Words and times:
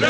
le. 0.00 0.06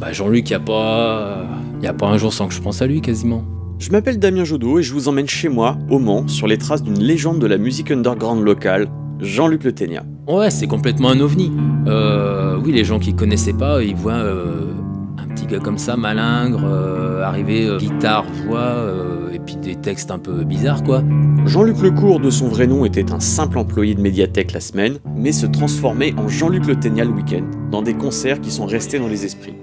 Bah 0.00 0.12
Jean-Luc, 0.12 0.50
il 0.50 0.54
a 0.54 0.60
pas 0.60 1.46
y 1.82 1.86
a 1.86 1.92
pas 1.92 2.06
un 2.06 2.18
jour 2.18 2.32
sans 2.32 2.48
que 2.48 2.54
je 2.54 2.60
pense 2.60 2.82
à 2.82 2.86
lui 2.86 3.00
quasiment. 3.00 3.44
Je 3.78 3.90
m'appelle 3.90 4.18
Damien 4.18 4.44
Jodot 4.44 4.80
et 4.80 4.82
je 4.82 4.92
vous 4.92 5.08
emmène 5.08 5.28
chez 5.28 5.48
moi, 5.48 5.78
au 5.88 5.98
Mans, 6.00 6.26
sur 6.26 6.48
les 6.48 6.58
traces 6.58 6.82
d'une 6.82 6.98
légende 6.98 7.38
de 7.38 7.46
la 7.46 7.58
musique 7.58 7.92
underground 7.92 8.42
locale, 8.42 8.88
Jean-Luc 9.20 9.62
Le 9.62 9.72
Ténia. 9.72 10.04
Ouais, 10.26 10.50
c'est 10.50 10.66
complètement 10.66 11.10
un 11.10 11.20
ovni. 11.20 11.52
Euh, 11.86 12.58
oui, 12.62 12.72
les 12.72 12.84
gens 12.84 12.98
qui 12.98 13.14
connaissaient 13.14 13.52
pas, 13.52 13.82
ils 13.82 13.94
voient 13.94 14.14
euh, 14.14 14.72
un 15.18 15.26
petit 15.26 15.46
gars 15.46 15.58
comme 15.58 15.78
ça, 15.78 15.96
malingre, 15.96 16.62
euh, 16.64 17.22
arriver, 17.22 17.66
euh, 17.66 17.78
guitare, 17.78 18.24
voix, 18.46 18.58
euh, 18.60 19.30
et 19.32 19.38
puis 19.38 19.56
des 19.56 19.76
textes 19.76 20.10
un 20.10 20.18
peu 20.18 20.44
bizarres, 20.44 20.82
quoi. 20.82 21.02
Jean-Luc 21.46 21.78
Lecourt, 21.80 22.20
de 22.20 22.30
son 22.30 22.48
vrai 22.48 22.66
nom, 22.66 22.84
était 22.84 23.12
un 23.12 23.20
simple 23.20 23.58
employé 23.58 23.94
de 23.94 24.00
médiathèque 24.00 24.52
la 24.52 24.60
semaine, 24.60 24.98
mais 25.16 25.32
se 25.32 25.46
transformait 25.46 26.14
en 26.18 26.28
Jean-Luc 26.28 26.66
Le 26.66 26.76
Ténia 26.76 27.04
le 27.04 27.10
week-end, 27.10 27.44
dans 27.70 27.82
des 27.82 27.94
concerts 27.94 28.40
qui 28.40 28.50
sont 28.50 28.66
restés 28.66 28.98
dans 28.98 29.08
les 29.08 29.24
esprits. 29.24 29.54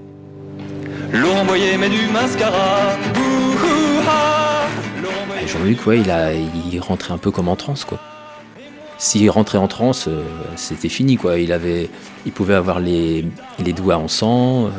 Laurent 1.13 1.45
Boyer 1.45 1.77
met 1.77 1.89
du 1.89 2.11
mascara. 2.11 2.97
Jean-Luc, 5.47 5.85
ouais, 5.85 5.99
il, 5.99 6.09
a, 6.09 6.33
il 6.33 6.79
rentrait 6.79 7.13
un 7.13 7.17
peu 7.19 7.29
comme 7.31 7.47
en 7.47 7.55
transe, 7.55 7.85
quoi. 7.85 7.99
S'il 8.97 9.29
rentrait 9.29 9.57
en 9.57 9.67
transe, 9.67 10.07
euh, 10.07 10.23
c'était 10.55 10.89
fini, 10.89 11.17
quoi. 11.17 11.37
Il, 11.37 11.51
avait, 11.51 11.89
il 12.25 12.31
pouvait 12.31 12.55
avoir 12.55 12.79
les, 12.79 13.25
les 13.63 13.73
doigts 13.73 13.97
en 13.97 14.07
sang. 14.07 14.65
euh, 14.65 14.69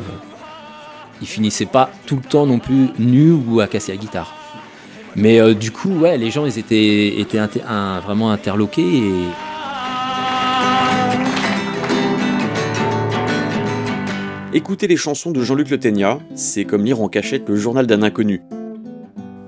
il 1.21 1.27
finissait 1.27 1.65
pas 1.65 1.89
tout 2.05 2.15
le 2.15 2.21
temps 2.21 2.45
non 2.45 2.59
plus 2.59 2.87
nu 2.99 3.31
ou 3.31 3.59
à 3.59 3.67
casser 3.67 3.91
la 3.91 3.97
guitare. 3.97 4.33
Mais 5.15 5.39
euh, 5.39 5.53
du 5.55 5.71
coup, 5.71 5.89
ouais, 5.89 6.17
les 6.17 6.29
gens, 6.29 6.45
ils 6.45 6.59
étaient, 6.59 7.19
étaient 7.19 7.39
inter- 7.39 7.63
un- 7.67 7.99
vraiment 7.99 8.29
interloqués 8.31 8.97
et 8.97 9.13
Écouter 14.53 14.87
les 14.87 14.97
chansons 14.97 15.31
de 15.31 15.41
Jean-Luc 15.43 15.69
Le 15.69 15.77
Ténia, 15.79 16.19
c'est 16.33 16.65
comme 16.65 16.83
lire 16.83 17.01
en 17.01 17.09
cachette 17.09 17.47
le 17.47 17.55
journal 17.57 17.85
d'un 17.85 18.01
inconnu. 18.01 18.41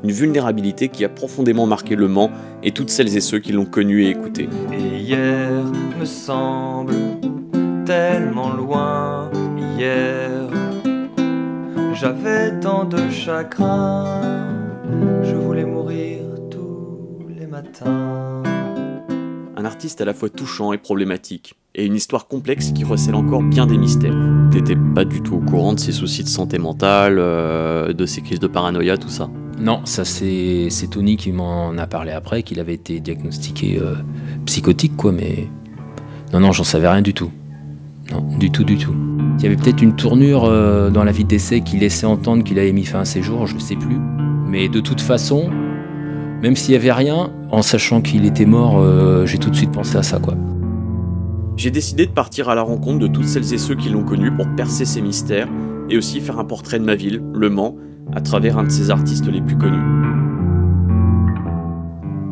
Une 0.03 0.11
vulnérabilité 0.11 0.89
qui 0.89 1.03
a 1.03 1.09
profondément 1.09 1.65
marqué 1.65 1.95
Le 1.95 2.07
Mans 2.07 2.29
et 2.63 2.71
toutes 2.71 2.89
celles 2.89 3.15
et 3.17 3.21
ceux 3.21 3.39
qui 3.39 3.51
l'ont 3.51 3.65
connu 3.65 4.03
et 4.03 4.09
écouté. 4.09 4.47
Et 4.73 4.97
hier 4.99 5.63
me 5.99 6.05
semble 6.05 6.93
tellement 7.85 8.49
loin. 8.53 9.31
Hier, 9.77 10.48
j'avais 11.99 12.57
tant 12.59 12.85
de 12.85 13.09
chagrin. 13.09 14.21
Je 15.23 15.35
voulais 15.35 15.65
mourir 15.65 16.21
tous 16.49 17.27
les 17.27 17.45
matins. 17.45 18.43
Un 19.57 19.65
artiste 19.65 19.99
à 19.99 20.05
la 20.05 20.13
fois 20.13 20.29
touchant 20.29 20.71
et 20.71 20.77
problématique, 20.77 21.55
et 21.75 21.85
une 21.85 21.95
histoire 21.95 22.27
complexe 22.27 22.71
qui 22.71 22.85
recèle 22.85 23.15
encore 23.15 23.43
bien 23.43 23.67
des 23.67 23.77
mystères. 23.77 24.15
T'étais 24.51 24.77
pas 24.95 25.03
du 25.03 25.21
tout 25.21 25.35
au 25.35 25.39
courant 25.39 25.73
de 25.73 25.79
ses 25.79 25.91
soucis 25.91 26.23
de 26.23 26.29
santé 26.29 26.57
mentale, 26.57 27.17
euh, 27.19 27.91
de 27.91 28.05
ses 28.05 28.21
crises 28.21 28.39
de 28.39 28.47
paranoïa, 28.47 28.97
tout 28.97 29.09
ça. 29.09 29.29
Non, 29.59 29.81
ça 29.85 30.05
c'est 30.05 30.69
c'est 30.69 30.87
Tony 30.87 31.17
qui 31.17 31.33
m'en 31.33 31.77
a 31.77 31.87
parlé 31.87 32.11
après, 32.11 32.43
qu'il 32.43 32.61
avait 32.61 32.75
été 32.75 33.01
diagnostiqué 33.01 33.77
euh, 33.77 33.95
psychotique, 34.45 34.95
quoi, 34.95 35.11
mais. 35.11 35.49
Non, 36.31 36.39
non, 36.39 36.51
j'en 36.51 36.63
savais 36.63 36.87
rien 36.87 37.01
du 37.01 37.13
tout. 37.13 37.31
Non, 38.11 38.25
du 38.39 38.51
tout, 38.51 38.63
du 38.63 38.77
tout. 38.77 38.93
Il 39.37 39.43
y 39.43 39.45
avait 39.45 39.55
peut-être 39.55 39.81
une 39.81 39.95
tournure 39.95 40.45
euh, 40.45 40.89
dans 40.89 41.03
la 41.03 41.11
vie 41.11 41.25
d'essai 41.25 41.61
qui 41.61 41.77
laissait 41.77 42.05
entendre 42.05 42.43
qu'il 42.43 42.59
avait 42.59 42.73
mis 42.73 42.85
fin 42.85 43.01
à 43.01 43.05
ses 43.05 43.21
jours, 43.21 43.47
je 43.47 43.55
ne 43.55 43.59
sais 43.59 43.75
plus. 43.75 43.97
Mais 44.47 44.67
de 44.67 44.79
toute 44.79 45.01
façon, 45.01 45.49
même 46.41 46.55
s'il 46.55 46.73
y 46.73 46.77
avait 46.77 46.91
rien, 46.91 47.31
en 47.51 47.61
sachant 47.61 48.01
qu'il 48.01 48.25
était 48.25 48.45
mort, 48.45 48.79
euh, 48.79 49.25
j'ai 49.25 49.37
tout 49.37 49.49
de 49.49 49.55
suite 49.55 49.71
pensé 49.71 49.97
à 49.97 50.03
ça, 50.03 50.19
quoi. 50.19 50.35
J'ai 51.55 51.71
décidé 51.71 52.05
de 52.05 52.11
partir 52.11 52.49
à 52.49 52.55
la 52.55 52.61
rencontre 52.61 52.99
de 52.99 53.07
toutes 53.07 53.27
celles 53.27 53.53
et 53.53 53.57
ceux 53.57 53.75
qui 53.75 53.89
l'ont 53.89 54.03
connu 54.03 54.31
pour 54.31 54.47
percer 54.55 54.85
ses 54.85 55.01
mystères 55.01 55.49
et 55.89 55.97
aussi 55.97 56.21
faire 56.21 56.39
un 56.39 56.45
portrait 56.45 56.79
de 56.79 56.85
ma 56.85 56.95
ville, 56.95 57.21
Le 57.33 57.49
Mans, 57.49 57.75
à 58.13 58.21
travers 58.21 58.57
un 58.57 58.63
de 58.63 58.69
ses 58.69 58.89
artistes 58.89 59.27
les 59.27 59.41
plus 59.41 59.57
connus. 59.57 59.77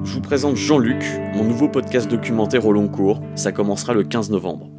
Je 0.04 0.14
vous 0.14 0.22
présente 0.22 0.56
Jean-Luc, 0.56 1.04
mon 1.36 1.44
nouveau 1.44 1.68
podcast 1.68 2.10
documentaire 2.10 2.66
au 2.66 2.72
long 2.72 2.88
cours. 2.88 3.20
Ça 3.36 3.52
commencera 3.52 3.94
le 3.94 4.04
15 4.04 4.32
novembre. 4.32 4.70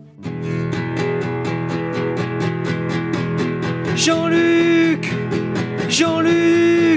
Jean-Luc 3.98 5.02
Jean-Luc 5.88 6.87